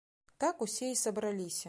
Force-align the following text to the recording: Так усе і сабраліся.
Так 0.43 0.61
усе 0.65 0.91
і 0.91 0.95
сабраліся. 1.05 1.59